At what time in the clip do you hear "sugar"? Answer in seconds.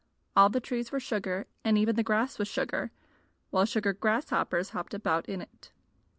0.99-1.45, 2.47-2.89, 3.67-3.93